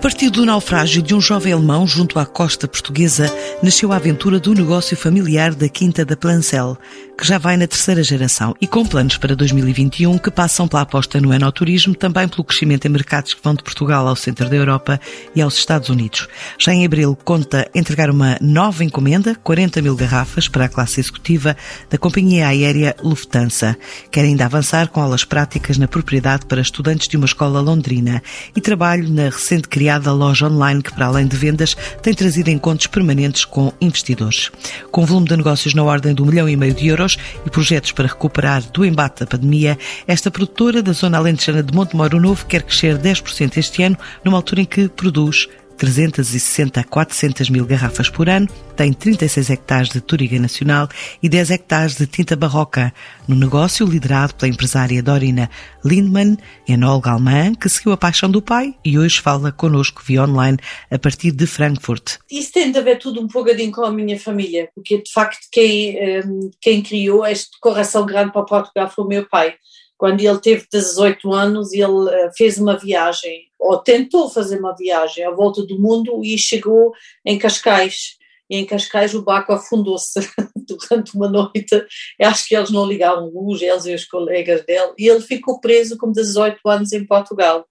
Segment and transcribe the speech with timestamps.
[0.00, 3.30] Partir do naufrágio de um jovem alemão junto à costa portuguesa,
[3.62, 6.78] nasceu a aventura do negócio familiar da Quinta da Plancel,
[7.18, 11.20] que já vai na terceira geração e com planos para 2021 que passam pela aposta
[11.20, 14.98] no enoturismo, também pelo crescimento em mercados que vão de Portugal ao centro da Europa
[15.34, 16.26] e aos Estados Unidos.
[16.58, 21.54] Já em abril conta entregar uma nova encomenda, 40 mil garrafas para a classe executiva
[21.90, 23.76] da companhia aérea Lufthansa.
[24.10, 28.22] Quer ainda avançar com aulas práticas na propriedade para estudantes de uma escola londrina
[28.56, 32.86] e trabalho na recente criada loja online que, para além de vendas, tem trazido encontros
[32.86, 34.48] permanentes com investidores.
[34.92, 38.06] Com volume de negócios na ordem do milhão e meio de euros e projetos para
[38.06, 42.96] recuperar do embate da pandemia, esta produtora da zona alentejana de Montemoro Novo quer crescer
[42.98, 45.48] 10% este ano, numa altura em que produz
[45.80, 50.86] 360 a 400 mil garrafas por ano, tem 36 hectares de Turiga Nacional
[51.22, 52.92] e 10 hectares de tinta barroca,
[53.26, 55.48] no negócio liderado pela empresária Dorina
[55.82, 56.36] Lindman,
[56.68, 60.58] enóloga alemã, que seguiu a paixão do pai e hoje fala connosco via online
[60.90, 62.18] a partir de Frankfurt.
[62.30, 65.96] Isso tem a ver tudo um bocadinho com a minha família, porque de facto quem,
[65.96, 69.54] ehm, quem criou este coração grande para Portugal foi o meu pai.
[69.96, 75.24] Quando ele teve 18 anos, ele eh, fez uma viagem, ou tentou fazer uma viagem
[75.24, 76.92] à volta do mundo e chegou
[77.24, 78.18] em Cascais.
[78.48, 80.18] E em Cascais o barco afundou-se
[80.66, 81.86] durante uma noite.
[82.18, 85.60] Eu acho que eles não ligaram luz, eles e os colegas dele, e ele ficou
[85.60, 87.64] preso com 18 anos em Portugal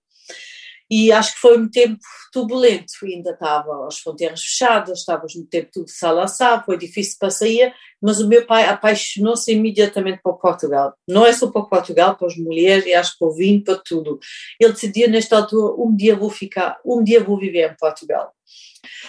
[0.89, 1.99] e acho que foi um tempo
[2.33, 7.73] turbulento, ainda estava as fronteiras fechadas, estávamos no tempo tudo salaçar, foi difícil para sair,
[8.01, 10.93] mas o meu pai apaixonou-se imediatamente por Portugal.
[11.07, 14.19] Não é só para Portugal, para as mulheres, e acho que por vinho, para tudo.
[14.59, 18.31] Ele decidiu nesta altura, um dia vou ficar, um dia vou viver em Portugal.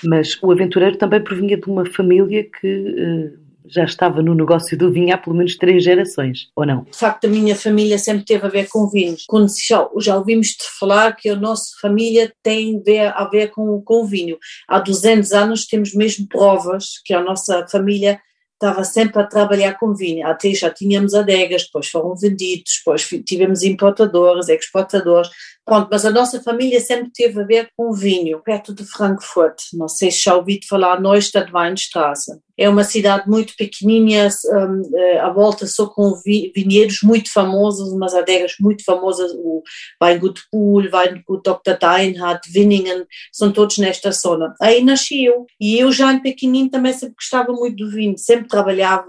[0.04, 3.38] Mas o aventureiro também provinha de uma família que...
[3.66, 6.84] Já estava no negócio do vinho há pelo menos três gerações, ou não?
[6.84, 9.24] De facto, a minha família sempre teve a ver com vinhos.
[9.28, 12.82] Quando já, já ouvimos te falar que a nossa família tem
[13.14, 14.38] a ver com, com vinho.
[14.68, 18.20] Há 200 anos temos mesmo provas que a nossa família
[18.60, 20.26] estava sempre a trabalhar com vinho.
[20.26, 25.30] Até já tínhamos adegas, depois foram vendidos, depois tivemos importadores, exportadores.
[25.64, 29.56] Pronto, mas a nossa família sempre teve a ver com vinho, perto de Frankfurt.
[29.74, 32.32] Não sei se já ouvido falar, Neustadt Weinstraße.
[32.58, 36.12] É uma cidade muito pequenininha, um, eh, à volta só com
[36.54, 39.62] vinhedos muito famosos, umas adegas muito famosas, o
[40.02, 41.78] Weingut Pool, Weingut Dr.
[41.80, 44.54] Deinhardt, Winningen, são todos nesta zona.
[44.60, 45.46] Aí nasci eu.
[45.58, 49.06] E eu já em pequenino também sempre gostava muito do vinho, sempre trabalhava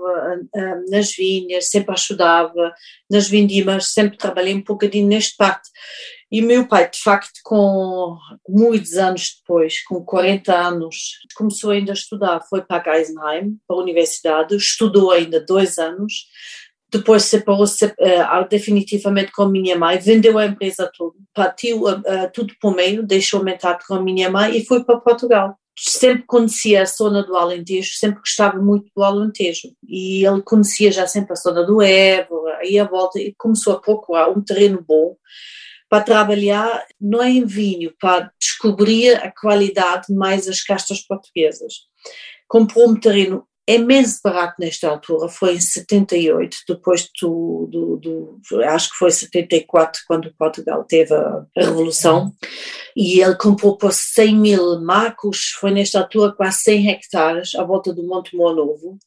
[0.55, 2.73] um, nas vinhas, sempre ajudava
[3.09, 5.67] nas vindimas, sempre trabalhei um bocadinho neste parte.
[6.31, 11.93] E meu pai, de facto, com muitos anos depois, com 40 anos, começou ainda a
[11.93, 12.41] estudar.
[12.49, 16.27] Foi para Geisenheim, para a universidade, estudou ainda dois anos.
[16.89, 22.03] Depois separou-se uh, definitivamente com a minha mãe, vendeu a empresa toda, partiu uh,
[22.33, 26.23] tudo para o meio, deixou metade com a minha mãe e foi para Portugal sempre
[26.27, 29.69] conhecia a zona do Alentejo, sempre gostava muito do Alentejo.
[29.87, 33.79] E ele conhecia já sempre a zona do Évora, aí a volta, e começou a
[33.79, 35.15] procurar um terreno bom
[35.91, 41.73] para trabalhar não é em vinho, para descobrir a qualidade mais as castas portuguesas.
[42.47, 48.91] Comprou um terreno imenso barato nesta altura, foi em 78, depois do, do, do, acho
[48.91, 52.33] que foi 74 quando Portugal teve a, Revolução,
[52.95, 57.93] e ele comprou por 100 mil marcos, foi nesta altura quase 100 hectares à volta
[57.93, 58.97] do Monte Mor Novo,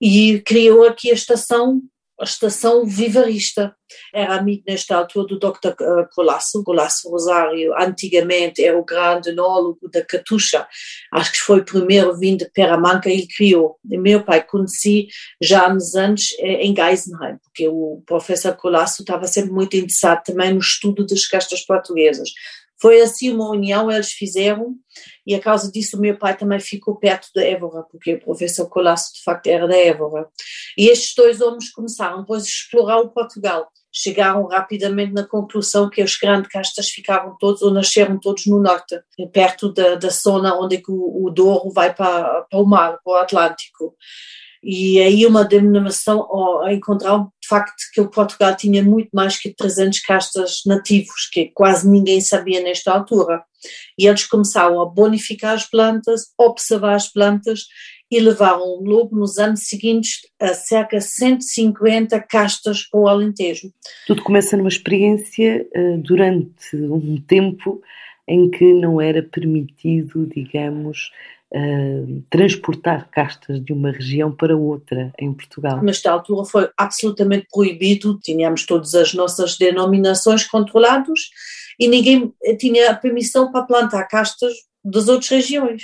[0.00, 1.82] e criou aqui a estação
[2.20, 3.74] a estação vivarista.
[4.12, 5.74] Era amigo nesta altura do Dr.
[5.80, 10.66] Eh, Colasso, Colasso Rosário, antigamente era o grande enólogo da Catuxa,
[11.12, 13.76] acho que foi o primeiro vinho de Peramanca ele criou.
[13.90, 15.08] E meu pai conheci
[15.40, 20.60] já anos eh, em Geisenheim, porque o professor Colasso estava sempre muito interessado também no
[20.60, 22.28] estudo das castas portuguesas.
[22.80, 24.74] Foi assim uma união, eles fizeram,
[25.26, 28.68] e a causa disso o meu pai também ficou perto da Évora, porque o professor
[28.68, 30.28] Colasso de facto era da Évora.
[30.76, 33.68] E estes dois homens começaram depois a explorar o Portugal.
[33.92, 39.00] Chegaram rapidamente na conclusão que os grandes castas ficavam todos, ou nasceram todos no norte,
[39.32, 43.16] perto da, da zona onde o, o Douro vai para, para o mar, para o
[43.16, 43.96] Atlântico.
[44.62, 46.26] E aí uma denominação
[46.64, 51.46] a encontrar de facto que o Portugal tinha muito mais que 300 castas nativos, que
[51.54, 53.42] quase ninguém sabia nesta altura.
[53.98, 57.66] E eles começaram a bonificar as plantas, observar as plantas
[58.10, 63.72] e levaram logo nos anos seguintes a cerca de 150 castas para o Alentejo.
[64.06, 67.82] Tudo começa numa experiência uh, durante um tempo
[68.26, 71.10] em que não era permitido, digamos,
[71.54, 75.82] uh, transportar castas de uma região para outra em Portugal.
[75.82, 81.20] Nesta altura foi absolutamente proibido, tínhamos todas as nossas denominações controladas
[81.78, 84.52] e ninguém tinha permissão para plantar castas
[84.84, 85.82] das outras regiões.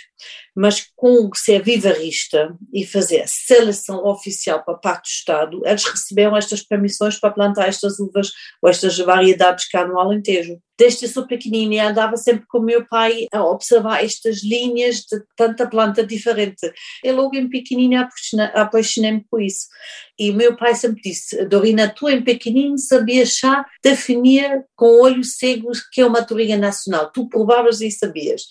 [0.55, 6.63] Mas com ser vivarista e fazer seleção oficial para parte do Estado, eles receberam estas
[6.63, 8.31] permissões para plantar estas uvas
[8.63, 10.59] ou estas variedades cá no Alentejo.
[10.77, 16.05] Desde sou pequenina andava sempre com meu pai a observar estas linhas de tanta planta
[16.05, 16.73] diferente.
[17.03, 18.09] Eu logo em pequenina
[18.55, 19.67] apaixonei-me por isso.
[20.19, 25.37] E o meu pai sempre disse, Dorina, tu em pequenino sabias já definir com olhos
[25.37, 27.11] cegos que é uma toriga nacional.
[27.13, 28.43] Tu provavas e sabias.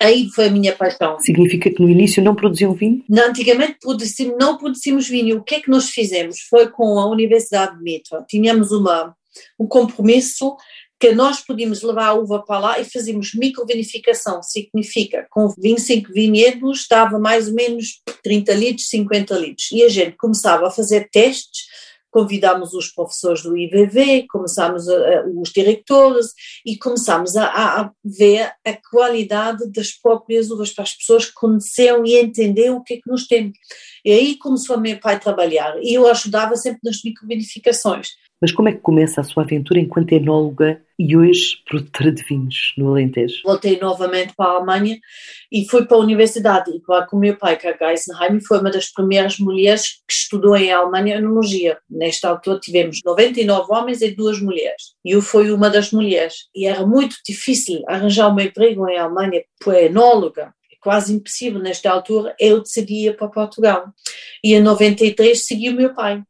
[0.00, 1.16] Aí foi a minha paixão.
[1.32, 3.02] Significa que no início não produziam vinho?
[3.08, 5.38] Não, antigamente produzimos, não produzimos vinho.
[5.38, 6.40] O que é que nós fizemos?
[6.50, 8.22] Foi com a Universidade de Mitra.
[8.28, 9.16] Tínhamos uma,
[9.58, 10.54] um compromisso
[11.00, 16.86] que nós podíamos levar a uva para lá e fazíamos microvinificação, significa com 25 vinhedos
[16.88, 19.72] dava mais ou menos 30 litros, 50 litros.
[19.72, 21.62] E a gente começava a fazer testes
[22.12, 26.26] convidámos os professores do IVV, começámos a, os diretores
[26.64, 32.04] e começámos a, a, ver a qualidade das próprias uvas para as pessoas que conheciam
[32.04, 33.56] e entendiam o que é que nós temos.
[34.04, 38.08] E aí começou a meu pai a trabalhar e eu ajudava sempre nas microvinificaçções.
[38.42, 42.74] Mas como é que começa a sua aventura enquanto enóloga e hoje produtora de vinhos
[42.76, 43.40] no Alentejo?
[43.44, 44.98] Voltei novamente para a Alemanha
[45.52, 48.40] e fui para a universidade, e claro com o meu pai, que é a Geisenheim,
[48.40, 51.78] foi uma das primeiras mulheres que estudou em Alemanha enologia.
[51.88, 54.94] Nesta altura tivemos 99 homens e duas mulheres.
[55.04, 56.48] E eu fui uma das mulheres.
[56.52, 62.34] E era muito difícil arranjar um emprego em Alemanha para enóloga quase impossível nesta altura,
[62.40, 63.92] eu decidi ir para Portugal.
[64.42, 66.24] E em 93 segui o meu pai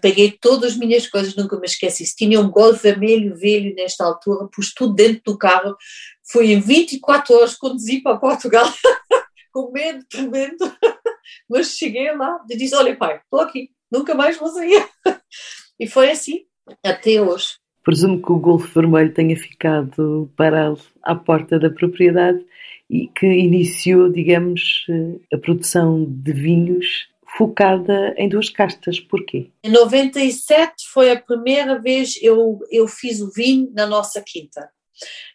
[0.00, 2.04] peguei todas as minhas coisas, nunca me esqueci.
[2.04, 5.76] Se tinha um Golf vermelho velho nesta altura, pus tudo dentro do carro.
[6.30, 8.66] Fui em 24 horas conduzi para Portugal,
[9.52, 10.58] com medo tremendo,
[11.48, 14.86] mas cheguei lá e disse: Olha, pai, estou aqui, nunca mais vou sair.
[15.80, 16.40] E foi assim,
[16.84, 17.50] até hoje.
[17.84, 22.44] Presumo que o Golf vermelho tenha ficado parado à porta da propriedade
[22.90, 28.98] e que iniciou, digamos, eh, a produção de vinhos focada em duas castas.
[28.98, 29.50] Porquê?
[29.62, 34.68] Em 97 foi a primeira vez eu eu fiz o vinho na nossa quinta.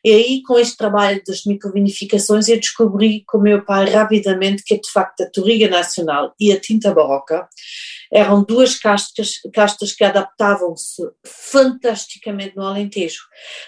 [0.04, 4.78] E aí, com este trabalho das microvinificações, eu descobri com o meu pai rapidamente que,
[4.78, 7.48] de facto, a Toriga Nacional e a Tinta Barroca
[8.13, 13.24] eram duas castas, castas que adaptavam-se fantasticamente no Alentejo,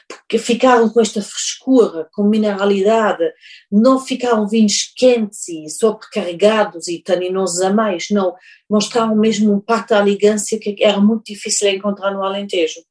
[0.07, 3.23] porque ficaram com esta frescura, com mineralidade,
[3.71, 8.35] não ficaram vinhos quentes e sobrecarregados e taninosos a mais, não,
[8.69, 12.81] mostravam mesmo um pacto de elegância que era muito difícil encontrar no Alentejo.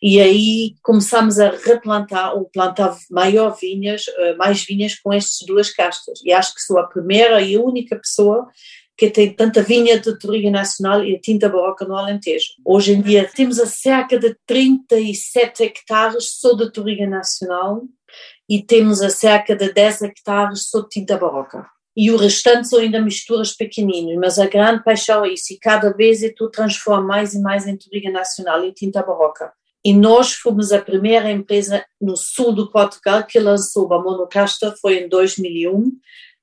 [0.00, 5.70] E aí começámos a replantar ou plantar maior vinhas, eh, mais vinhas com estas duas
[5.70, 6.20] castas.
[6.24, 8.48] E acho que sou a primeira e a única pessoa
[9.00, 12.48] que tem tanta vinha de Toriga Nacional e a tinta barroca no Alentejo.
[12.62, 17.84] Hoje em dia temos a cerca de 37 hectares só de Toriga Nacional
[18.46, 21.66] e temos a cerca de 10 hectares só de tinta barroca.
[21.96, 25.94] E o restante são ainda misturas pequeninas, mas a grande paixão é isso, e cada
[25.94, 29.50] vez tu transforma mais e mais em Toriga Nacional e tinta barroca.
[29.82, 34.98] E nós fomos a primeira empresa no sul do Portugal que lançou a monocasta, foi
[34.98, 35.90] em 2001,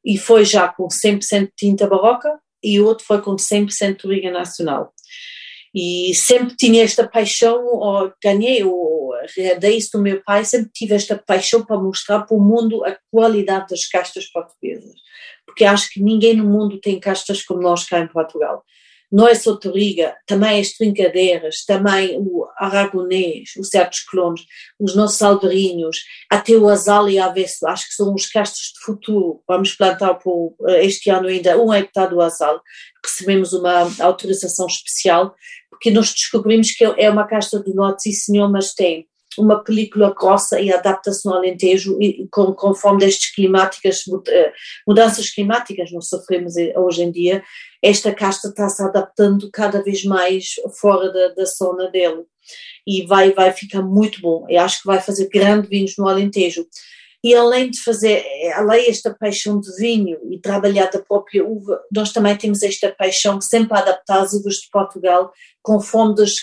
[0.04, 4.94] e foi já com 100% tinta barroca, e outro foi com 100% Liga Nacional.
[5.74, 10.96] E sempre tinha esta paixão, ou ganhei, ou herdei isso do meu pai, sempre tive
[10.96, 14.96] esta paixão para mostrar para o mundo a qualidade das castas portuguesas.
[15.46, 18.64] Porque acho que ninguém no mundo tem castas como nós cá em Portugal
[19.12, 24.42] não é só Toriga, também as trincadeiras, também o aragonês, os certos clones,
[24.80, 25.98] os nossos alberinhos,
[26.30, 29.42] até o azal e avesso, acho que são os castos de futuro.
[29.48, 32.62] Vamos plantar por, eh, este ano ainda um hectare do azal,
[33.04, 35.34] recebemos uma autorização especial,
[35.70, 39.08] porque nós descobrimos que é uma casta do norte, sim senhor, mas tem
[39.38, 44.54] uma película grossa e adapta-se no Alentejo e com, conforme destas climáticas, eh,
[44.88, 47.44] mudanças climáticas nós sofremos hoje em dia,
[47.82, 52.24] esta casta está se adaptando cada vez mais fora da, da zona dele
[52.86, 54.46] e vai, vai ficar muito bom.
[54.50, 56.66] Eu acho que vai fazer grandes vinhos no Alentejo.
[57.24, 62.14] E além de fazer, além desta paixão de vinho e trabalhar da própria uva, nós
[62.14, 65.32] também temos esta paixão sempre adaptar as uvas de Portugal
[65.64, 66.36] conforme das,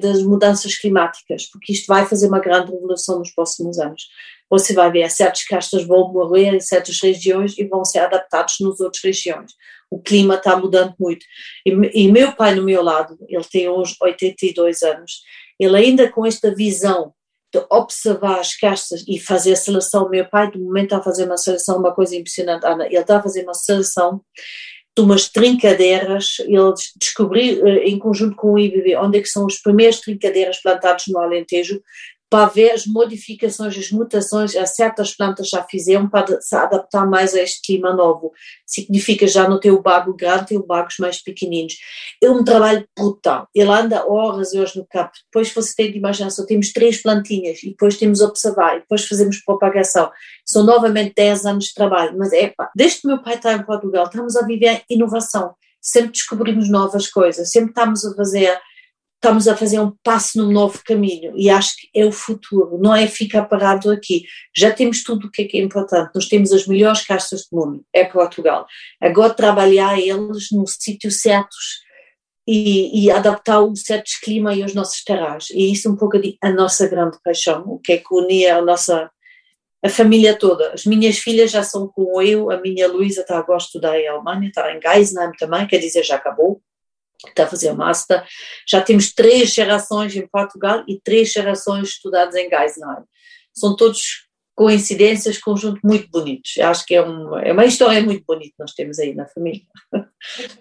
[0.00, 4.02] das mudanças climáticas, porque isto vai fazer uma grande revolução nos próximos anos.
[4.50, 8.80] Você vai ver, certas castas vão morrer em certas regiões e vão ser adaptados nas
[8.80, 9.52] outras regiões.
[9.90, 11.24] O clima está mudando muito.
[11.66, 15.22] E, e meu pai, no meu lado, ele tem hoje 82 anos,
[15.60, 17.14] ele ainda com esta visão
[17.70, 20.08] observar as castas e fazer a seleção.
[20.08, 22.86] Meu pai, de momento, está a fazer uma seleção, uma coisa impressionante, Ana.
[22.86, 24.20] Ele está a fazer uma seleção
[24.96, 29.46] de umas trincadeiras, ele descobriu, eh, em conjunto com o IBB, onde é que são
[29.46, 31.80] os primeiros trincadeiras plantados no Alentejo,
[32.32, 37.34] para ver as modificações, as mutações a certas plantas já fizeram para se adaptar mais
[37.34, 38.32] a este clima novo.
[38.64, 41.74] Significa já não ter o bago grande, ter bagos mais pequeninos.
[42.22, 43.46] É um trabalho brutal.
[43.54, 45.10] Ele anda horas e horas no campo.
[45.26, 49.04] Depois você tem de imaginar, só temos três plantinhas e depois temos observar e depois
[49.06, 50.10] fazemos propagação.
[50.46, 52.16] São novamente 10 anos de trabalho.
[52.16, 55.54] Mas é pá, desde que meu pai está em Portugal, estamos a viver inovação.
[55.82, 58.58] Sempre descobrimos novas coisas, sempre estamos a fazer
[59.22, 62.92] estamos a fazer um passo num novo caminho e acho que é o futuro, não
[62.92, 64.24] é ficar parado aqui.
[64.54, 67.84] Já temos tudo o que é, é importante, nós temos as melhores castas do mundo,
[67.94, 68.66] é Portugal.
[69.00, 71.82] Agora trabalhar eles nos sítios certos
[72.48, 75.48] e, e, adaptar o certos clima e os nossos terras.
[75.50, 78.56] E isso é um pouco de, a nossa grande paixão, o que é que unia
[78.56, 79.08] a nossa
[79.84, 80.72] a família toda.
[80.72, 84.08] As minhas filhas já são como eu, a minha Luísa está agora a estudar em
[84.08, 86.60] Alemanha, está em Geisenheim também, quer dizer, já acabou
[87.30, 88.24] está a fazer o master.
[88.68, 93.04] Já temos três gerações em Portugal e três gerações estudadas em Geisenheim.
[93.54, 96.58] São todos coincidências, conjunto muito bonitos.
[96.58, 99.62] Acho que é uma, é uma história muito bonita que nós temos aí na família.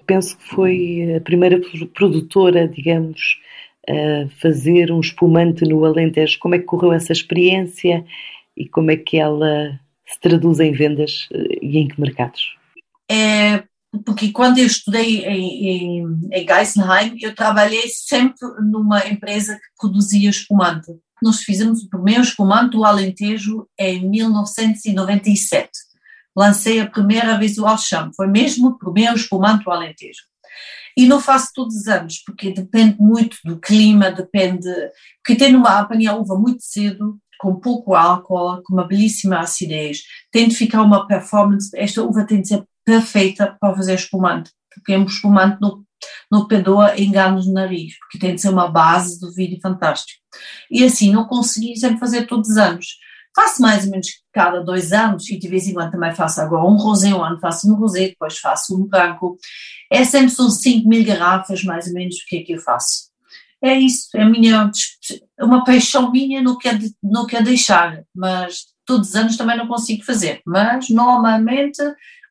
[0.05, 1.59] Penso que foi a primeira
[1.93, 3.39] produtora, digamos,
[3.87, 6.39] a fazer um espumante no Alentejo.
[6.39, 8.05] Como é que correu essa experiência
[8.55, 12.55] e como é que ela se traduz em vendas eh, e em que mercados?
[13.09, 13.63] É,
[14.05, 20.29] porque quando eu estudei em, em, em Geisenheim, eu trabalhei sempre numa empresa que produzia
[20.29, 20.91] espumante.
[21.21, 25.69] Nós fizemos o primeiro espumante do Alentejo em 1997.
[26.35, 30.21] Lancei a primeira vez o Alcham, foi mesmo o primeiro espumante do Alentejo.
[30.97, 34.67] E não faço todos os anos, porque depende muito do clima, depende.
[35.23, 40.01] Porque tem uma apanhar uva muito cedo, com pouco álcool, com uma belíssima acidez.
[40.31, 41.69] Tem de ficar uma performance.
[41.75, 45.85] Esta uva tem de ser perfeita para fazer espumante, porque um espumante no,
[46.31, 50.19] no perdoa enganos no nariz, porque tem de ser uma base do vídeo fantástico.
[50.69, 52.97] E assim, não consegui sempre fazer todos os anos.
[53.35, 56.65] Faço mais ou menos cada dois anos e de vez em quando também faço agora
[56.65, 59.37] um rosé, um ano faço um rosé, depois faço um branco.
[59.89, 63.11] É sempre são 5 mil garrafas mais ou menos o que é que eu faço.
[63.63, 64.71] É isso, é minha,
[65.39, 70.03] uma paixão minha, não quero, não quero deixar, mas todos os anos também não consigo
[70.03, 70.41] fazer.
[70.45, 71.79] Mas normalmente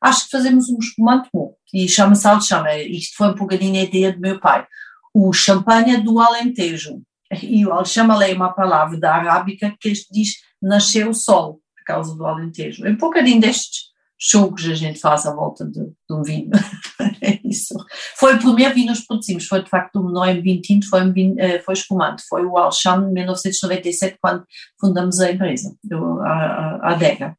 [0.01, 2.73] acho que fazemos um espumante bom e chama-se Alchama.
[2.75, 4.65] Isto foi um bocadinho a ideia do meu pai.
[5.13, 7.01] O champanhe do Alentejo.
[7.41, 12.15] E o Alchama é uma palavra da arábica que diz nasceu o sol, por causa
[12.15, 12.85] do Alentejo.
[12.85, 13.91] É um bocadinho destes
[14.21, 16.51] jogos a gente faz à volta de, de um vinho.
[17.21, 17.73] é isso.
[18.17, 21.01] Foi o primeiro vinho que nós produzimos, foi de facto não é vinho tinto, foi,
[21.01, 22.23] um vinho, eh, foi espumante.
[22.29, 24.45] Foi o Alcham em 1997, quando
[24.79, 27.35] fundamos a empresa, a, a, a adega.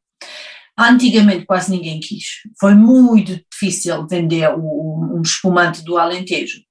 [0.77, 2.25] Antigamente quase ninguém quis.
[2.59, 6.61] Foi muito difícil vender o, um espumante do Alentejo.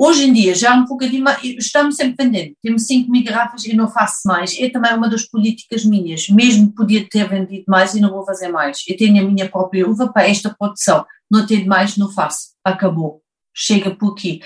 [0.00, 3.74] Hoje em dia já um bocadinho mais, estamos sempre vendendo, temos 5 mil garrafas e
[3.74, 8.00] não faço mais, é também uma das políticas minhas, mesmo podia ter vendido mais e
[8.00, 11.66] não vou fazer mais, eu tenho a minha própria uva para esta produção, não tenho
[11.66, 13.20] mais, não faço, acabou,
[13.52, 14.40] chega por aqui.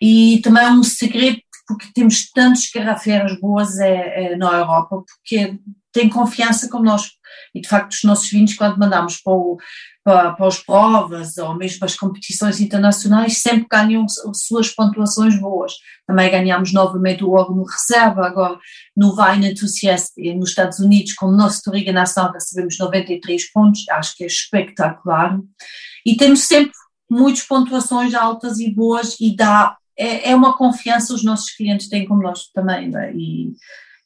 [0.00, 5.58] E também é um segredo, porque temos tantas garrafeiras boas é, é, na Europa, porque
[5.92, 7.14] têm confiança connosco.
[7.54, 9.58] E de facto, os nossos vinhos, quando mandamos para, o,
[10.02, 15.72] para, para as provas ou mesmo para as competições internacionais, sempre ganham suas pontuações boas.
[16.06, 18.58] Também ganhamos novamente o órgão reserva, agora
[18.96, 24.16] no Wine Enthusiast nos Estados Unidos, com o nosso Toriga Nação, recebemos 93 pontos, acho
[24.16, 25.38] que é espetacular.
[26.04, 26.72] E temos sempre
[27.10, 32.06] muitas pontuações altas e boas e dá, é, é uma confiança os nossos clientes têm
[32.06, 33.12] connosco também, é?
[33.14, 33.52] e,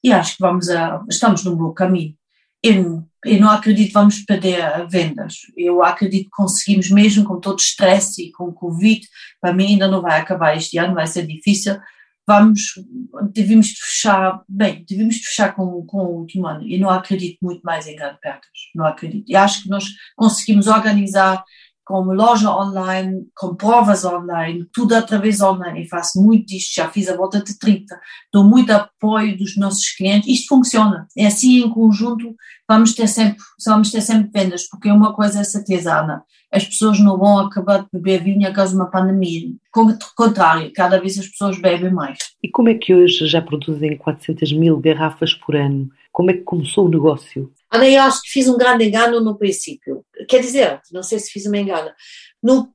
[0.07, 2.15] e acho que vamos a, estamos no bom caminho.
[2.63, 5.35] Eu, eu não acredito que vamos perder vendas.
[5.57, 9.05] Eu acredito que conseguimos, mesmo com todo o estresse e com o Covid,
[9.41, 11.77] para mim ainda não vai acabar este ano, vai ser difícil.
[12.25, 12.75] Vamos,
[13.33, 16.65] devemos fechar, bem, devemos fechar com, com o último ano.
[16.69, 19.29] Eu não acredito muito mais em grandes perdas, não acredito.
[19.29, 21.43] E acho que nós conseguimos organizar
[21.87, 25.85] com loja online, com provas online, tudo através online.
[25.85, 27.99] Eu faço muito disto, já fiz a volta de 30.
[28.33, 30.29] Dou muito apoio dos nossos clientes.
[30.29, 31.07] Isto funciona.
[31.17, 32.35] É assim em conjunto,
[32.69, 36.25] vamos ter sempre, vamos ter sempre vendas, porque uma coisa é certeza, Ana.
[36.53, 39.49] As pessoas não vão acabar de beber vinho a causa de uma pandemia.
[39.71, 42.19] Com contrário, cada vez as pessoas bebem mais.
[42.43, 45.89] E como é que hoje já produzem 400 mil garrafas por ano?
[46.11, 47.53] Como é que começou o negócio?
[47.71, 50.03] Ana, eu acho que fiz um grande engano no princípio.
[50.29, 51.91] Quer dizer, não sei se fiz uma engano.
[52.43, 52.73] No,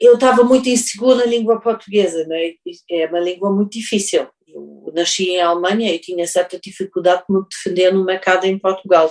[0.00, 3.06] eu estava muito insegura na língua portuguesa, não é?
[3.06, 4.26] uma língua muito difícil.
[4.46, 9.10] Eu nasci em Alemanha e tinha certa dificuldade de me defender no mercado em Portugal.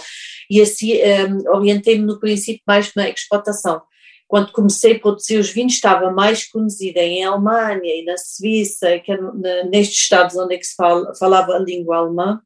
[0.49, 3.81] E assim um, orientei-me no princípio mais na exportação.
[4.27, 9.11] Quando comecei a produzir os vinhos, estava mais conhecida em Alemanha e na Suíça, que
[9.11, 9.17] é
[9.65, 12.41] nestes estados onde é que se fala, falava a língua alemã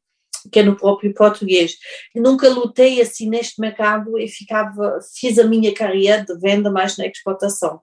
[0.50, 1.74] que é no próprio português.
[2.14, 7.06] nunca lutei assim neste mercado e ficava, fiz a minha carreira de venda mais na
[7.06, 7.80] exportação.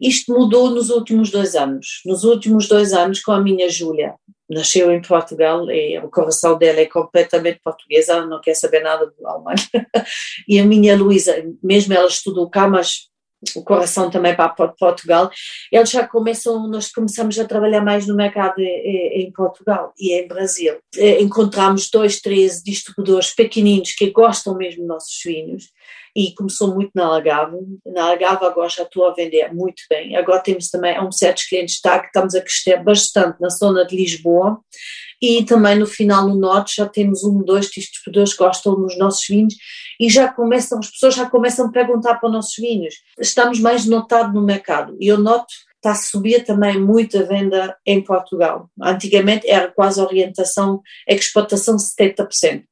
[0.00, 2.02] Isto mudou nos últimos dois anos.
[2.06, 4.14] Nos últimos dois anos, com a minha Júlia,
[4.48, 9.06] nasceu em Portugal e o coração dela é completamente portuguesa, ela não quer saber nada
[9.06, 9.54] do alemão.
[10.48, 13.08] e a minha Luísa, mesmo ela estudou cá, mas
[13.54, 15.30] o coração também para Portugal,
[15.70, 20.76] eles já começam, nós começamos a trabalhar mais no mercado em Portugal e em Brasil.
[20.96, 25.70] Eh, encontramos dois, três distribuidores pequeninos que gostam mesmo dos nossos vinhos
[26.16, 27.58] e começou muito na Algarve.
[27.86, 30.16] Na Algarve agora já estou a vender muito bem.
[30.16, 33.94] Agora temos também um certos clientes tá, que estamos a crescer bastante na zona de
[33.94, 34.60] Lisboa
[35.20, 39.26] e também no final no norte já temos um, dois distribuidores que gostam dos nossos
[39.26, 39.54] vinhos
[40.00, 42.94] e já começam, as pessoas já começam a perguntar para os nossos vinhos.
[43.18, 47.76] Estamos mais notados no mercado e eu noto está a subir também muito a venda
[47.86, 48.68] em Portugal.
[48.82, 52.64] Antigamente era quase orientação, exportação 70%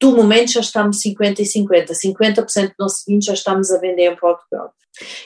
[0.00, 4.10] do momento já estamos 50 e 50, 50% do nosso vinho já estamos a vender
[4.10, 4.72] em Portugal.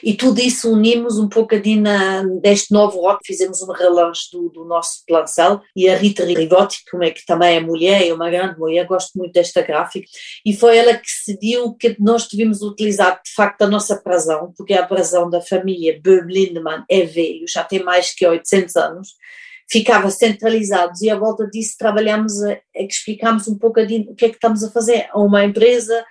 [0.03, 4.63] E tudo isso unimos um bocadinho na, neste novo rock, fizemos um relanche do, do
[4.63, 8.85] nosso plancel e a Rita Rivotti, é que também é mulher, é uma grande mulher,
[8.85, 10.07] gosto muito desta gráfica,
[10.45, 14.73] e foi ela que decidiu que nós devíamos utilizar de facto a nossa brasão, porque
[14.73, 19.09] a brasão da família Böhm Lindemann é velho, já tem mais que 800 anos,
[19.69, 22.33] ficava centralizados e à volta disso trabalhamos,
[22.75, 26.05] explicamos um pouco o que é que estamos a fazer a uma empresa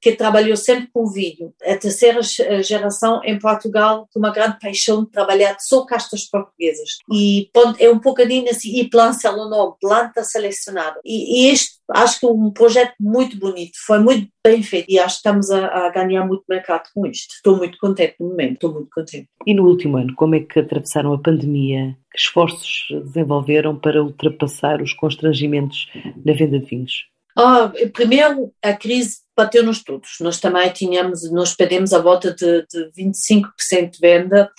[0.00, 1.52] que trabalhou sempre com vídeo.
[1.64, 2.20] A terceira
[2.62, 6.98] geração em Portugal com uma grande paixão de trabalhar só castas portuguesas.
[7.12, 11.00] E é um bocadinho assim, e planta nome, planta selecionada.
[11.04, 14.98] E, e, este, acho que é um projeto muito bonito, foi muito bem feito e
[14.98, 17.34] acho que estamos a, a ganhar muito mercado com isto.
[17.34, 19.28] Estou muito contente no momento, estou muito contente.
[19.46, 21.96] E no último ano, como é que atravessaram a pandemia?
[22.12, 25.88] Que esforços desenvolveram para ultrapassar os constrangimentos
[26.24, 27.09] na venda de vinhos?
[27.36, 30.16] Oh, primeiro, a crise bateu-nos todos.
[30.20, 34.50] Nós também tínhamos, nós perdemos a volta de, de 25% de venda,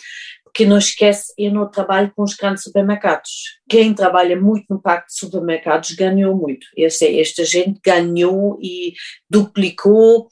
[0.43, 3.60] porque não esquece, eu não trabalho com os grandes supermercados.
[3.69, 6.65] Quem trabalha muito no pacto de supermercados ganhou muito.
[6.77, 8.93] Esta gente ganhou e
[9.29, 10.27] duplicou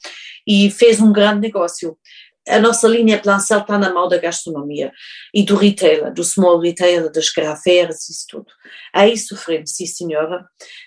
[0.46, 1.96] e fez um grande negócio
[2.48, 4.92] a nossa linha Plancel está na mão da gastronomia
[5.32, 8.46] e do retailer, do small retailer, das garrafeiras, isso tudo.
[8.92, 10.44] Aí sofremos, sim senhora,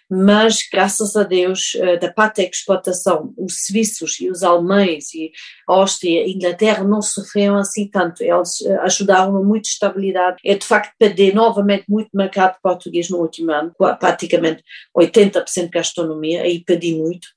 [0.09, 5.31] mas graças a Deus, eh, da parte da exportação, os suíços e os alemães e
[5.67, 10.37] a Áustria e a Inglaterra não sofreram assim tanto, eles eh, ajudaram a muita estabilidade.
[10.43, 14.63] É de facto perder novamente muito mercado português no último ano, praticamente
[14.97, 17.27] 80% de gastronomia, aí perdi muito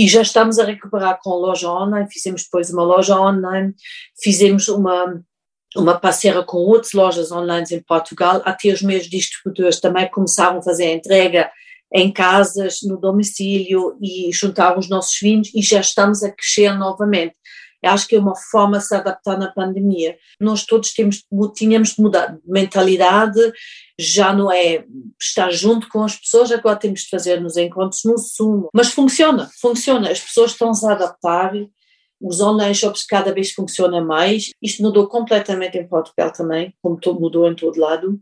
[0.00, 3.74] e já estamos a recuperar com loja online, fizemos depois uma loja online,
[4.22, 5.22] fizemos uma
[5.76, 10.62] uma parceira com outras lojas online em Portugal, até os meus distribuidores também começaram a
[10.62, 11.50] fazer a entrega
[11.92, 17.36] em casas, no domicílio e juntaram os nossos vinhos e já estamos a crescer novamente.
[17.82, 20.16] Acho que é uma forma de se adaptar na pandemia.
[20.38, 23.40] Nós todos temos, tínhamos de mudar de mentalidade,
[23.98, 24.84] já não é
[25.20, 28.68] estar junto com as pessoas, agora temos de fazer nos encontros no sumo.
[28.74, 30.10] Mas funciona, funciona.
[30.10, 31.52] As pessoas estão-se a adaptar,
[32.20, 34.50] os online shops cada vez funcionam mais.
[34.62, 38.20] Isto mudou completamente em Portugal também, como mudou em todo lado.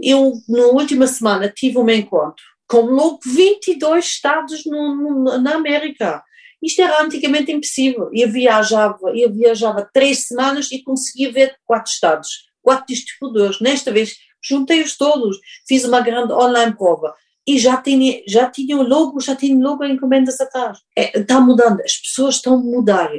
[0.00, 6.22] Eu, na última semana, tive um encontro com logo 22 estados no, no, na América.
[6.62, 8.10] Isto era antigamente impossível.
[8.12, 12.28] Eu viajava, eu viajava três semanas e conseguia ver quatro estados,
[12.62, 13.60] quatro distribuidores.
[13.60, 17.14] Nesta vez juntei-os todos, fiz uma grande online prova
[17.46, 20.78] e já tinha, já tinha logo, já tinha logo encomendas atrás.
[20.96, 23.10] É, está mudando, as pessoas estão a mudar.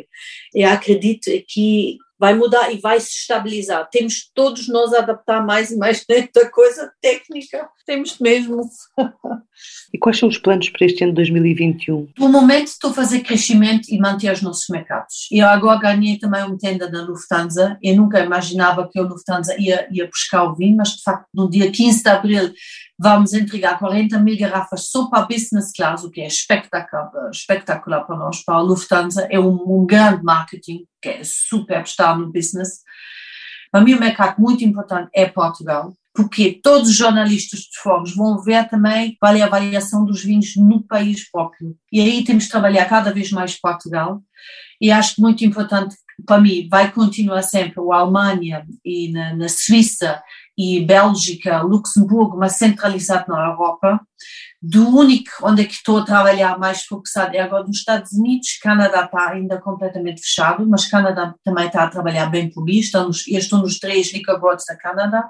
[0.53, 3.87] Eu acredito que vai mudar e vai se estabilizar.
[3.91, 6.03] Temos todos nós a adaptar mais e mais
[6.33, 7.69] da coisa técnica.
[7.85, 8.61] Temos mesmo.
[9.93, 12.09] e quais são os planos para este ano de 2021?
[12.17, 15.27] No momento estou a fazer crescimento e manter os nossos mercados.
[15.31, 17.77] Eu agora ganhei também uma tenda da Lufthansa.
[17.81, 21.49] Eu nunca imaginava que a Lufthansa ia, ia buscar o vinho, mas de facto no
[21.49, 22.53] dia 15 de abril
[22.99, 28.01] vamos entregar 40 mil garrafas só para a business class, o que é espetacular, espetacular
[28.01, 29.27] para nós, para a Lufthansa.
[29.29, 32.81] É um, um grande marketing, que é super estar no business.
[33.71, 38.41] Para mim, o mercado muito importante é Portugal, porque todos os jornalistas de fogos vão
[38.41, 41.75] ver também qual é a avaliação dos vinhos no país próprio.
[41.91, 44.21] E aí temos de trabalhar cada vez mais Portugal.
[44.79, 50.21] E acho muito importante, para mim, vai continuar sempre a Alemanha e na, na Suíça
[50.57, 53.99] e Bélgica, Luxemburgo, mas centralizado na Europa.
[54.61, 58.57] Do único onde é que estou a trabalhar mais focado é agora nos Estados Unidos.
[58.61, 62.79] Canadá está ainda completamente fechado, mas Canadá também está a trabalhar bem por mim.
[62.79, 65.29] Estão nos, eu estou nos três liquor boards da Canadá.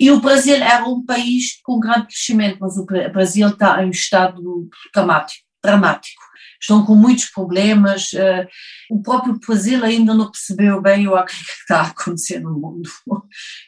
[0.00, 4.68] E o Brasil era um país com grande crescimento, mas o Brasil está em estado
[4.92, 5.46] dramático.
[5.62, 6.22] dramático
[6.62, 8.12] estão com muitos problemas.
[8.12, 8.46] Uh,
[8.90, 12.88] o próprio Brasil ainda não percebeu bem o que está a acontecer no mundo.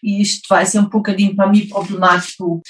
[0.03, 2.63] E isto vai ser um bocadinho para mim problemático.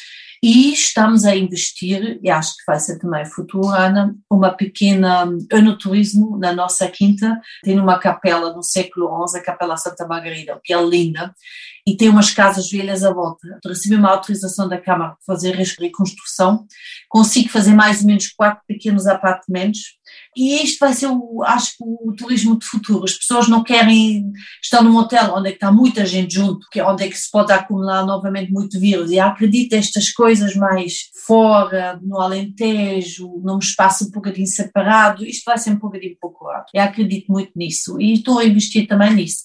[0.46, 6.36] E estamos a investir, e acho que vai ser também futuro, Ana, uma pequena enoturismo
[6.36, 7.40] na nossa quinta.
[7.62, 11.34] Tem uma capela no século XI, a Capela Santa Margarida, que é linda,
[11.86, 13.58] e tem umas casas velhas à volta.
[13.64, 16.66] Recebi uma autorização da Câmara para fazer reconstrução.
[17.08, 19.96] Consigo fazer mais ou menos quatro pequenos apartamentos
[20.36, 23.04] e isto vai ser, o, acho que, o turismo de futuro.
[23.04, 26.86] As pessoas não querem estar num hotel onde é está muita gente junto, que é
[26.86, 29.10] onde é que se pode acumular novamente muito vírus.
[29.10, 35.58] E acredito estas coisas mais fora, no Alentejo, num espaço um bocadinho separado, isto vai
[35.58, 36.64] ser um bocadinho pouco raro.
[36.74, 39.44] Eu acredito muito nisso e estou a investir também nisso.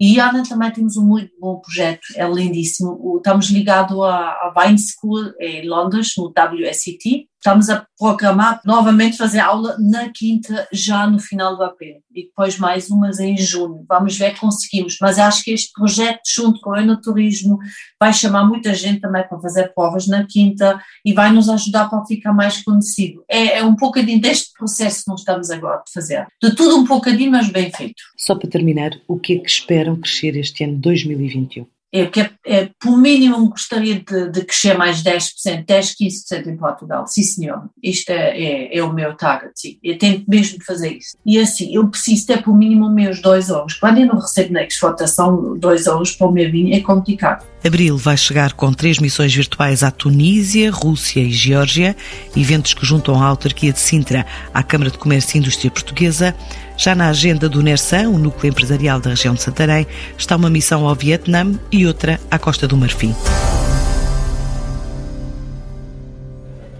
[0.00, 3.18] E Ana também temos um muito bom projeto, é lindíssimo.
[3.18, 9.74] Estamos ligados à Wine School em Londres, no WSET, Estamos a programar novamente fazer aula
[9.78, 13.82] na quinta, já no final do abril, e depois mais umas em junho.
[13.88, 14.98] Vamos ver que conseguimos.
[15.00, 17.58] Mas acho que este projeto, junto com o Enoturismo,
[17.98, 22.04] vai chamar muita gente também para fazer provas na quinta e vai nos ajudar para
[22.04, 23.24] ficar mais conhecido.
[23.26, 26.26] É, é um bocadinho deste processo que nós estamos agora a fazer.
[26.42, 28.02] De tudo um bocadinho, mas bem feito.
[28.18, 31.66] Só para terminar, o que é que esperam crescer este ano 2021?
[31.92, 36.56] É que é, é, por mínimo gostaria de, de, crescer mais 10%, 10, 15% em
[36.56, 37.06] Portugal.
[37.06, 37.68] Sim, senhor.
[37.82, 39.78] Isto é, é, é, o meu target, sim.
[39.82, 41.16] Eu tento mesmo de fazer isso.
[41.26, 43.74] E assim, eu preciso ter por mínimo meus dois euros.
[43.74, 47.44] Quando eu não recebo na exportação dois euros para o meu vinho, é complicado.
[47.64, 51.94] Abril vai chegar com três missões virtuais à Tunísia, Rússia e Geórgia,
[52.34, 56.34] eventos que juntam a autarquia de Sintra à Câmara de Comércio e Indústria Portuguesa.
[56.78, 60.88] Já na agenda do NERSAN, o núcleo empresarial da região de Santarém, está uma missão
[60.88, 63.14] ao Vietnã e outra à Costa do Marfim.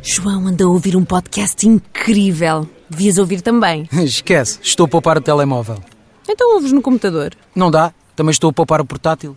[0.03, 2.67] João anda a ouvir um podcast incrível.
[2.89, 3.87] Devias ouvir também.
[4.03, 5.77] Esquece, estou a poupar o telemóvel.
[6.27, 7.35] Então ouves no computador.
[7.55, 9.37] Não dá, também estou a poupar o portátil.